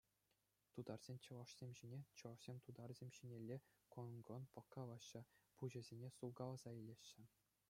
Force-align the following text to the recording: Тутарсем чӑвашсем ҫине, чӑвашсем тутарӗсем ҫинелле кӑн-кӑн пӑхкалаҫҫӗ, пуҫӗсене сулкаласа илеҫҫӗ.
Тутарсем 0.77 1.17
чӑвашсем 1.25 1.71
ҫине, 1.79 1.99
чӑвашсем 2.21 2.57
тутарӗсем 2.69 3.09
ҫинелле 3.19 3.57
кӑн-кӑн 3.97 4.43
пӑхкалаҫҫӗ, 4.57 5.21
пуҫӗсене 5.61 6.09
сулкаласа 6.19 6.71
илеҫҫӗ. 6.83 7.23